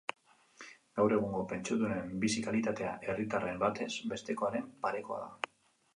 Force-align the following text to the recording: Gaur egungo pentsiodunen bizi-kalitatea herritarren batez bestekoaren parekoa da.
Gaur 0.99 1.13
egungo 1.17 1.41
pentsiodunen 1.51 2.09
bizi-kalitatea 2.25 2.95
herritarren 3.11 3.61
batez 3.67 3.91
bestekoaren 4.15 4.67
parekoa 4.87 5.21
da. 5.27 5.53